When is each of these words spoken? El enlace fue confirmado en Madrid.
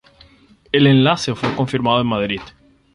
El 0.71 0.87
enlace 0.87 1.35
fue 1.35 1.55
confirmado 1.55 2.01
en 2.01 2.07
Madrid. 2.07 2.41